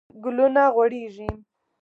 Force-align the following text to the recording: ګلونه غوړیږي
ګلونه 0.23 0.63
غوړیږي 0.75 1.29